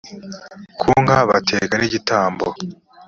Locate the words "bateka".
1.29-1.73